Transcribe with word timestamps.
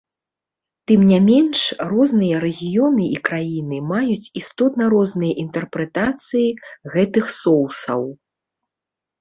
Тым 0.91 1.01
не 1.09 1.17
менш, 1.25 1.59
розныя 1.91 2.39
рэгіёны 2.45 3.05
і 3.17 3.21
краіны 3.29 3.77
маюць 3.91 4.31
істотна 4.41 4.83
розныя 4.95 5.33
інтэрпрэтацыі 5.45 6.47
гэтых 6.95 7.25
соусаў. 7.41 8.01